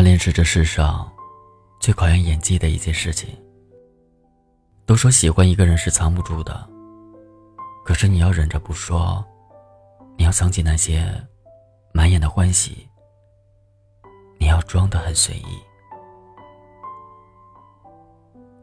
[0.00, 1.12] 暗恋是这世上
[1.78, 3.38] 最考验演技的一件事情。
[4.86, 6.66] 都说喜欢一个人是藏不住的，
[7.84, 9.22] 可是你要忍着不说，
[10.16, 11.04] 你要藏起那些
[11.92, 12.88] 满眼的欢喜，
[14.38, 15.60] 你要装得很随意。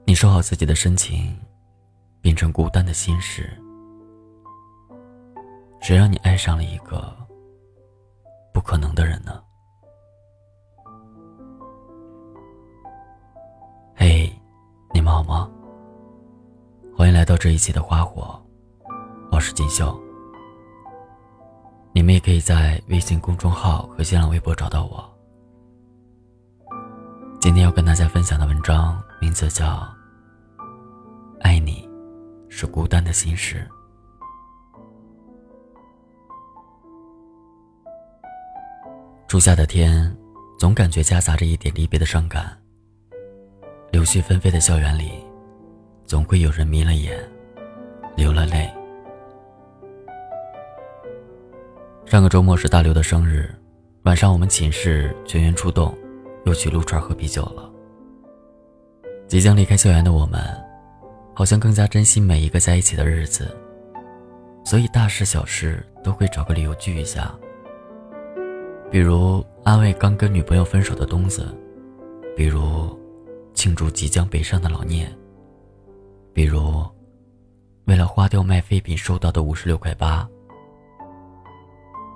[0.07, 1.39] 你收好自己的深情，
[2.19, 3.47] 变成孤单的心事。
[5.81, 7.15] 谁让你爱上了一个
[8.51, 9.43] 不可能的人呢？
[15.07, 15.49] 们好吗？
[16.93, 18.37] 欢迎来到这一期的花火，
[19.31, 19.97] 我是锦绣。
[21.93, 25.09] 你们也可以在微信公众号和新浪微博找到我。
[27.39, 29.65] 今天要跟大家分享的文章名字叫
[31.39, 31.89] 《爱你
[32.49, 33.65] 是孤单的心事》。
[39.29, 40.13] 初夏的天，
[40.59, 42.61] 总感觉夹杂着一点离别的伤感。
[43.91, 45.11] 柳絮纷飞的校园里。
[46.05, 47.19] 总会有人迷了眼，
[48.15, 48.73] 流了泪。
[52.05, 53.53] 上个周末是大刘的生日，
[54.03, 55.93] 晚上我们寝室全员出动，
[56.45, 57.69] 又去撸串喝啤酒了。
[59.27, 60.41] 即将离开校园的我们，
[61.33, 63.53] 好像更加珍惜每一个在一起的日子，
[64.63, 67.35] 所以大事小事都会找个理由聚一下。
[68.89, 71.53] 比如安慰刚跟女朋友分手的东子，
[72.33, 72.97] 比如
[73.57, 75.11] 庆祝即将北上的老聂。
[76.31, 76.85] 比如，
[77.85, 80.29] 为了花掉卖废品收到的五十六块八，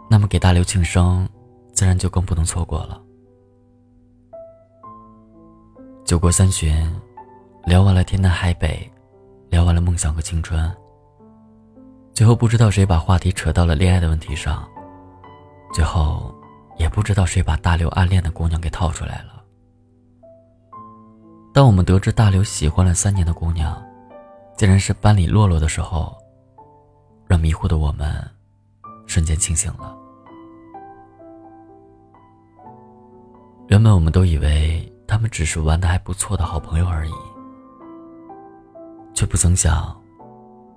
[0.07, 1.27] 那么给大刘庆生，
[1.73, 3.01] 自然就更不能错过了。
[6.05, 6.71] 酒过三巡，
[7.65, 8.87] 聊完了天南海北，
[9.49, 10.71] 聊完了梦想和青春，
[12.13, 14.63] 最后不知道谁把话题扯到了恋爱的问题上，
[15.73, 16.31] 最后
[16.77, 19.40] 也不知道谁把大刘暗恋的姑娘给套出来了。
[21.53, 23.79] 当我们得知大刘喜欢了三年的姑娘，
[24.55, 26.15] 竟然是班里洛洛的时候，
[27.27, 28.25] 让迷糊的我们
[29.05, 29.97] 瞬间清醒了。
[33.67, 37.11] 原本我们都以为他们只是玩的还不错的好朋友而已，
[39.13, 39.93] 却不曾想，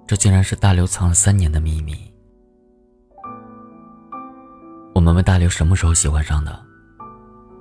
[0.08, 2.12] 这竟然是大刘藏了三年的秘密。
[4.92, 6.60] 我们问大刘什么时候喜欢上的，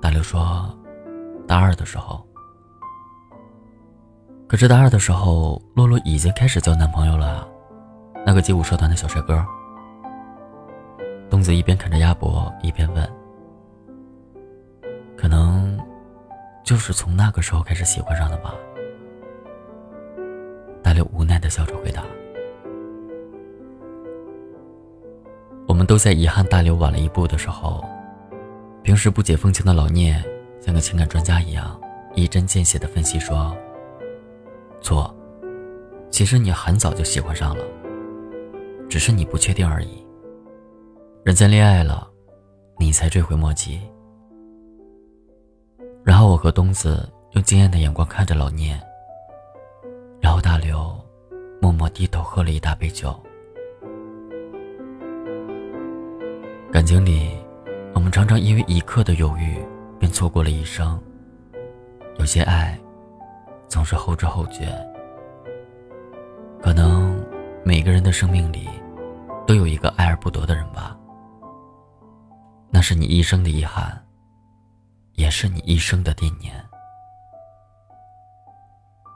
[0.00, 0.76] 大刘说，
[1.46, 2.26] 大二的时候。
[4.54, 7.44] 可是大二的时候，洛洛已经开始交男朋友了，
[8.24, 9.44] 那个街舞社团的小帅哥。
[11.28, 13.04] 东子一边啃着鸭脖，一边问
[15.18, 15.76] ：“可能
[16.62, 18.54] 就是从那个时候开始喜欢上的吧？”
[20.84, 22.04] 大刘无奈的笑着回答
[25.66, 27.84] ：“我们都在遗憾大刘晚了一步的时候，
[28.84, 30.22] 平时不解风情的老聂
[30.60, 31.76] 像个情感专家一样，
[32.14, 33.52] 一针见血的分析说。”
[34.84, 35.12] 错，
[36.10, 37.64] 其实你很早就喜欢上了，
[38.86, 40.04] 只是你不确定而已。
[41.24, 42.06] 人家恋爱了，
[42.78, 43.80] 你才追悔莫及。
[46.04, 48.78] 然后我和东子用惊艳的眼光看着老聂，
[50.20, 50.94] 然后大刘
[51.62, 53.18] 默默低头喝了一大杯酒。
[56.70, 57.30] 感情里，
[57.94, 59.56] 我们常常因为一刻的犹豫，
[59.98, 61.02] 便错过了一生。
[62.18, 62.78] 有些爱。
[63.74, 64.68] 总是后知后觉，
[66.62, 67.20] 可能
[67.64, 68.68] 每个人的生命里
[69.48, 70.96] 都有一个爱而不得的人吧。
[72.70, 74.00] 那是你一生的遗憾，
[75.14, 76.54] 也是你一生的惦念。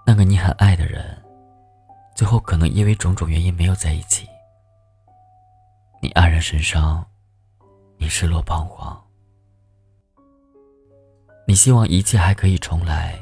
[0.05, 1.17] 那个你很爱的人，
[2.17, 4.27] 最后可能因为种种原因没有在一起，
[6.03, 7.07] 你黯然神伤，
[7.97, 9.01] 你失落彷徨，
[11.47, 13.17] 你希望一切还可以重来。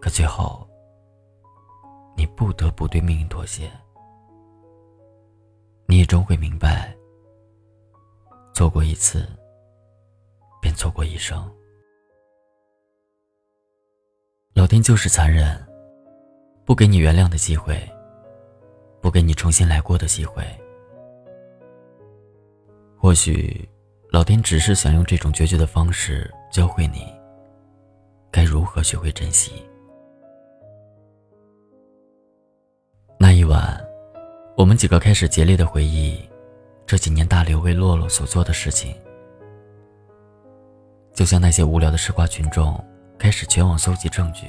[0.00, 0.66] 可最后，
[2.16, 3.70] 你不得不对命运妥协。
[5.86, 6.96] 你也终会明白，
[8.54, 9.28] 错过一次，
[10.60, 11.50] 便错过一生。
[14.54, 15.62] 老天就是残忍，
[16.64, 17.76] 不给你原谅的机会，
[19.00, 20.42] 不给你重新来过的机会。
[22.96, 23.68] 或许，
[24.10, 27.06] 老天只是想用这种决绝的方式教会你，
[28.30, 29.66] 该如何学会珍惜。
[34.60, 36.20] 我们几个开始竭力的回忆
[36.86, 38.94] 这几年大刘为洛洛所做的事情，
[41.14, 42.78] 就像那些无聊的吃瓜群众
[43.18, 44.48] 开始全网搜集证据，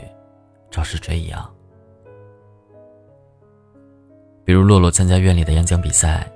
[0.70, 1.50] 找实锤一样。
[4.44, 6.30] 比如洛洛参加院里的演讲比赛，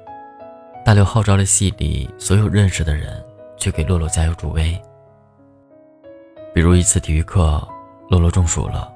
[0.85, 3.21] 大刘号召了系里所有认识的人
[3.57, 4.81] 去给洛洛加油助威，
[6.53, 7.61] 比如一次体育课，
[8.07, 8.89] 洛洛中暑了，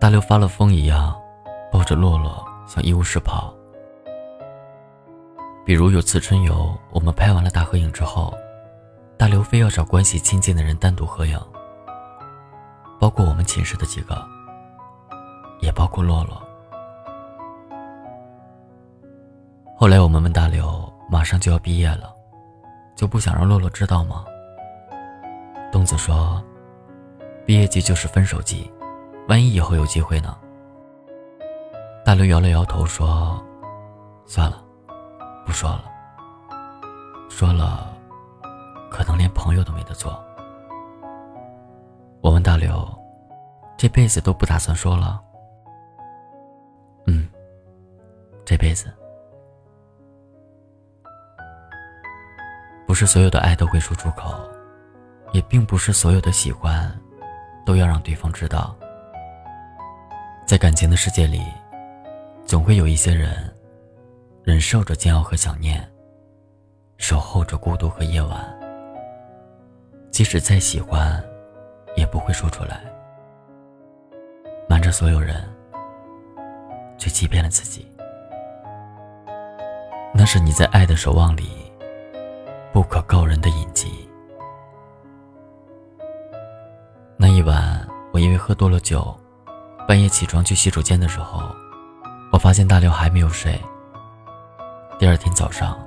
[0.00, 1.20] 大刘发了疯一样
[1.72, 3.52] 抱着洛洛向医务室跑。
[5.64, 8.32] 比如有次春游，我们拍完了大合影之后，
[9.16, 11.38] 大刘非要找关系亲近的人单独合影，
[13.00, 14.16] 包括我们寝室的几个，
[15.60, 16.40] 也包括洛洛。
[19.76, 22.12] 后来我们问大刘，马上就要毕业了，
[22.96, 24.24] 就不想让洛洛知道吗？
[25.70, 26.42] 东子说
[27.44, 28.72] ：“毕业季就是分手季，
[29.28, 30.34] 万一以后有机会呢？”
[32.08, 33.38] 大刘摇了摇头说
[34.24, 34.64] ：“算了，
[35.44, 35.84] 不说了。
[37.28, 37.94] 说了，
[38.90, 40.18] 可能连朋友都没得做。”
[42.24, 42.88] 我问大刘
[43.76, 45.22] ：“这辈子都不打算说了
[47.06, 47.28] ？”“嗯，
[48.42, 48.90] 这辈子。”
[52.88, 54.32] 不是所有的爱都会说出口，
[55.32, 56.90] 也并不是所有的喜欢
[57.66, 58.74] 都要让对方知道。
[60.46, 61.42] 在感情的世界里，
[62.48, 63.54] 总会有一些人
[64.42, 65.86] 忍受着煎熬和想念，
[66.96, 68.42] 守候着孤独和夜晚。
[70.10, 71.22] 即使再喜欢，
[71.94, 72.80] 也不会说出来，
[74.66, 75.46] 瞒着所有人，
[76.96, 77.86] 却欺骗了自己。
[80.14, 81.50] 那是你在爱的守望里。
[82.72, 84.08] 不可告人的隐疾。
[87.16, 89.14] 那一晚，我因为喝多了酒，
[89.86, 91.42] 半夜起床去洗手间的时候，
[92.30, 93.58] 我发现大刘还没有睡。
[94.98, 95.78] 第二天早上，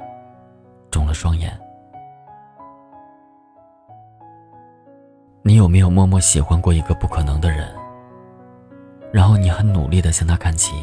[0.89, 1.59] 肿了双眼。
[5.43, 7.67] 你有没有默默喜欢过一个不可能的人？
[9.11, 10.73] 然后你很努力的向他看齐，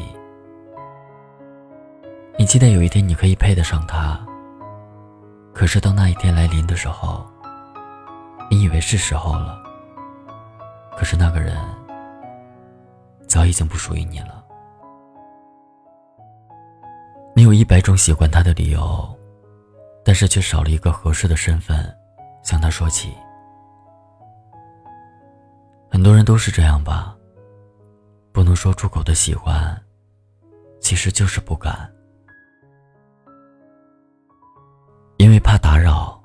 [2.37, 4.19] 你期待有一天你可以配得上他。
[5.53, 7.25] 可是，当那一天来临的时候，
[8.49, 9.61] 你以为是时候了。
[10.95, 11.57] 可是那个人
[13.27, 14.38] 早已经不属于你了。
[17.39, 19.17] 你有一百种喜欢他的理由，
[20.03, 21.89] 但是却少了一个合适的身份
[22.43, 23.13] 向他说起。
[25.89, 27.15] 很多人都是这样吧，
[28.33, 29.81] 不能说出口的喜欢，
[30.81, 31.89] 其实就是不敢。
[35.15, 36.21] 因为怕打扰，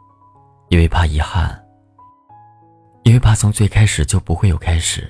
[0.69, 1.65] 因为怕遗憾，
[3.05, 5.09] 因为怕从最开始就不会有开始，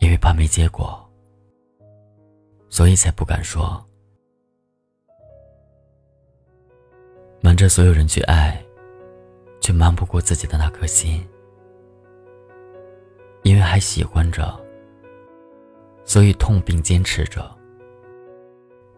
[0.00, 1.10] 因为怕没结果，
[2.68, 3.82] 所以才不敢说。
[7.62, 8.60] 着所有人去爱，
[9.60, 11.24] 却瞒不过自己的那颗心。
[13.44, 14.60] 因为还喜欢着，
[16.04, 17.56] 所以痛并坚持着。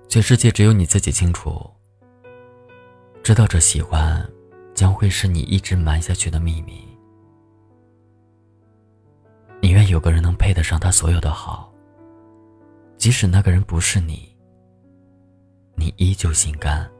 [0.08, 1.70] 全世界只有你自己清楚。
[3.22, 4.26] 知道这喜欢，
[4.72, 6.88] 将会是你一直瞒下去的秘密。
[9.60, 11.70] 宁愿有个人能配得上他所有的好，
[12.96, 14.34] 即使那个人不是你，
[15.76, 16.90] 你依旧心甘。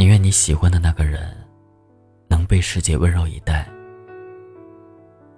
[0.00, 1.36] 宁愿你喜欢的那个人，
[2.26, 3.68] 能被世界温柔以待，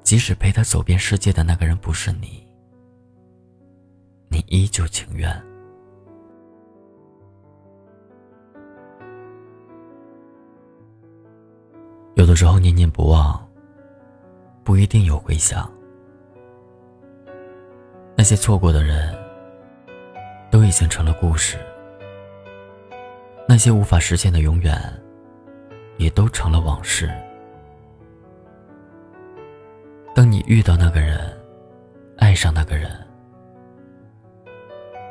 [0.04, 2.46] 即使陪他走遍世界的那个人不是你，
[4.28, 5.28] 你依旧情愿。
[12.14, 13.44] 有的时候念念不忘，
[14.62, 15.68] 不一定有回响。
[18.16, 19.12] 那些错过的人，
[20.52, 21.58] 都已经成了故事；
[23.52, 24.74] 那些无法实现的永远，
[25.98, 27.12] 也都成了往事。
[30.14, 31.38] 当你遇到那个人，
[32.16, 32.90] 爱上那个人，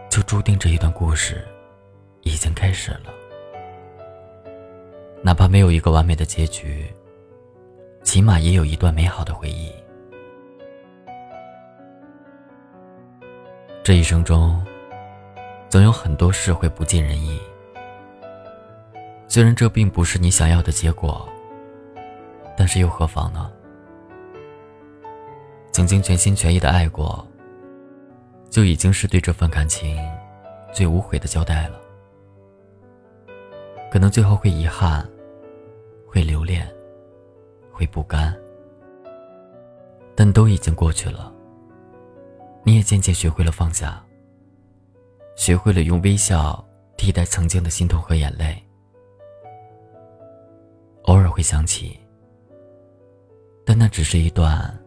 [0.09, 1.47] 就注定这一段故事
[2.23, 3.13] 已经开始了。
[5.21, 6.91] 哪怕没有一个完美的结局，
[8.01, 9.71] 起码也有一段美好的回忆。
[13.83, 14.59] 这一生中，
[15.69, 17.39] 总有很多事会不尽人意。
[19.33, 21.25] 虽然这并不是你想要的结果，
[22.57, 23.49] 但是又何妨呢？
[25.71, 27.25] 曾经全心全意的爱过，
[28.49, 29.97] 就已经是对这份感情
[30.73, 31.79] 最无悔的交代了。
[33.89, 35.09] 可能最后会遗憾，
[36.05, 36.69] 会留恋，
[37.71, 38.37] 会不甘，
[40.13, 41.33] 但都已经过去了。
[42.65, 44.03] 你也渐渐学会了放下，
[45.37, 46.61] 学会了用微笑
[46.97, 48.61] 替代曾经的心痛和眼泪。
[51.03, 51.99] 偶尔会想起，
[53.65, 54.77] 但那只是一段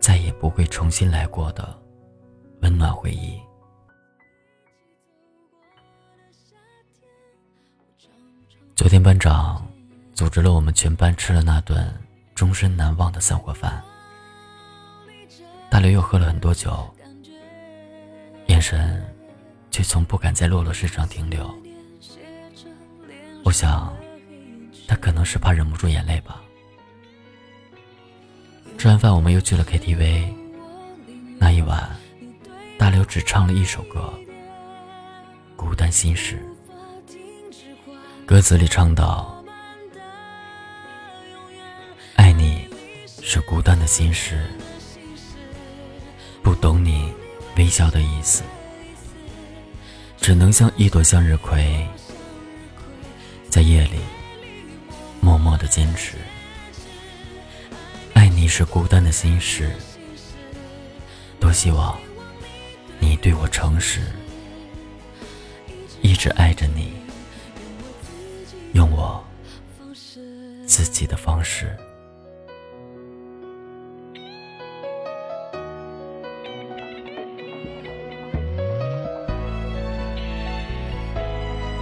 [0.00, 1.80] 再也不会重新来过的
[2.62, 3.40] 温暖回忆。
[8.74, 9.66] 昨天班长
[10.12, 11.94] 组织了我们全班吃了那顿
[12.34, 13.82] 终身难忘的散伙饭。
[15.70, 16.86] 大刘又喝了很多酒，
[18.48, 19.02] 眼神
[19.70, 21.52] 却从不敢在洛洛身上停留。
[23.44, 23.94] 我想，
[24.86, 26.40] 他可能是怕忍不住眼泪吧。
[28.76, 30.34] 吃完饭，我们又去了 KTV。
[31.38, 31.90] 那一晚，
[32.78, 34.12] 大刘只唱了一首歌
[35.56, 36.42] 《孤单心事》，
[38.26, 39.42] 歌词里唱到
[42.16, 42.68] ：“爱你
[43.22, 44.46] 是孤单的心事。”
[46.42, 47.10] 不懂你
[47.56, 48.42] 微笑的意思，
[50.18, 51.86] 只能像一朵向日葵，
[53.48, 53.98] 在夜里
[55.24, 56.18] 默默的坚持。
[58.12, 59.72] 爱你是孤单的心事，
[61.40, 61.98] 多希望
[63.00, 64.02] 你对我诚实，
[66.02, 66.92] 一直爱着你，
[68.74, 69.24] 用我
[70.66, 71.74] 自己的方式。